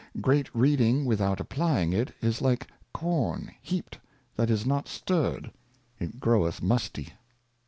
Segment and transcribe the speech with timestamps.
[0.19, 3.99] Great Reading without applying it, is like Corn heaped
[4.35, 5.51] that is not stirred,
[5.99, 7.13] it groweth musty.